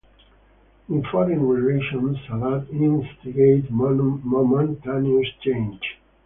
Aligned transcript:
In 0.89 1.03
foreign 1.11 1.47
relations 1.47 2.17
Sadat 2.27 2.71
instigated 2.71 3.69
momentous 3.69 5.27
change. 5.43 5.79